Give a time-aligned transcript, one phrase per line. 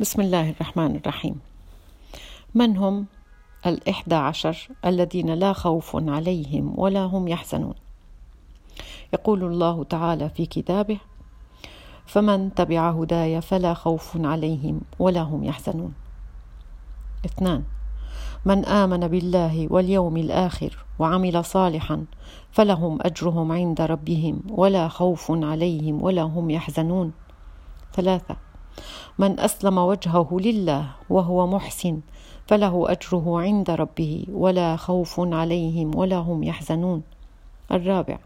[0.00, 1.40] بسم الله الرحمن الرحيم.
[2.54, 3.06] من هم
[3.66, 7.74] الإحدى عشر الذين لا خوف عليهم ولا هم يحزنون؟
[9.12, 10.98] يقول الله تعالى في كتابه
[12.06, 15.92] فمن تبع هداي فلا خوف عليهم ولا هم يحزنون
[17.24, 17.62] اثنان
[18.44, 22.04] من آمن بالله واليوم الآخر وعمل صالحا
[22.52, 27.12] فلهم أجرهم عند ربهم ولا خوف عليهم ولا هم يحزنون
[27.94, 28.49] ثلاثة
[29.18, 32.00] من أسلم وجهه لله وهو محسن
[32.46, 37.02] فله أجره عند ربه ولا خوف عليهم ولا هم يحزنون.
[37.72, 38.18] الرابع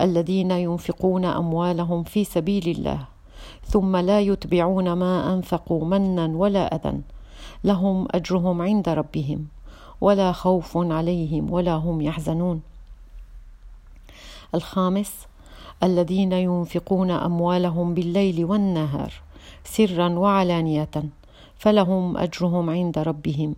[0.00, 3.00] الذين ينفقون أموالهم في سبيل الله
[3.64, 7.00] ثم لا يتبعون ما أنفقوا منا ولا أذى
[7.64, 9.46] لهم أجرهم عند ربهم
[10.00, 12.60] ولا خوف عليهم ولا هم يحزنون.
[14.54, 15.26] الخامس
[15.82, 19.12] الذين ينفقون أموالهم بالليل والنهار
[19.64, 20.90] سرا وعلانيه
[21.58, 23.54] فلهم أجرهم عند ربهم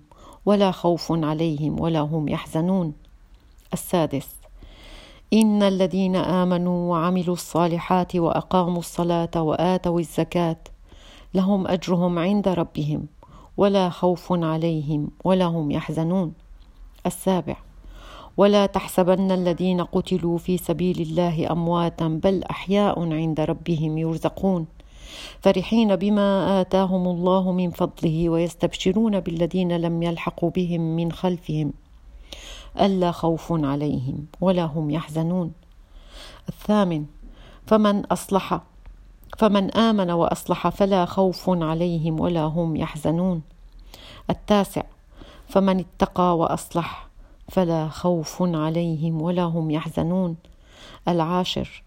[0.46, 2.92] ولا خوف عليهم ولا هم يحزنون.
[3.73, 4.28] السادس
[5.32, 10.56] إن الذين آمنوا وعملوا الصالحات وأقاموا الصلاة وآتوا الزكاة
[11.34, 13.06] لهم أجرهم عند ربهم
[13.56, 16.32] ولا خوف عليهم ولا هم يحزنون.
[17.06, 17.56] السابع
[18.37, 24.66] ولا تحسبن الذين قتلوا في سبيل الله أمواتا بل أحياء عند ربهم يرزقون.
[25.40, 31.72] فرحين بما آتاهم الله من فضله ويستبشرون بالذين لم يلحقوا بهم من خلفهم
[32.80, 35.52] ألا خوف عليهم ولا هم يحزنون.
[36.48, 37.04] الثامن
[37.66, 38.60] فمن أصلح
[39.38, 43.42] فمن آمن وأصلح فلا خوف عليهم ولا هم يحزنون.
[44.30, 44.82] التاسع
[45.48, 47.08] فمن اتقى وأصلح
[47.48, 50.36] فلا خوف عليهم ولا هم يحزنون.
[51.08, 51.82] العاشر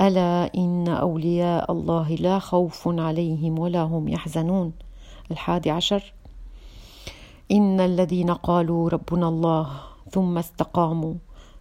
[0.00, 4.72] ألا إن أولياء الله لا خوف عليهم ولا هم يحزنون.
[5.30, 6.12] الحادي عشر.
[7.52, 9.70] إن الذين قالوا ربنا الله
[10.10, 11.14] ثم استقاموا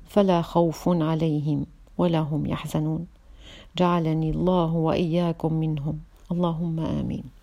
[0.07, 1.65] فلا خوف عليهم
[1.97, 3.07] ولا هم يحزنون.
[3.77, 5.99] جعلني الله وإياكم منهم.
[6.31, 7.36] اللهم آمين.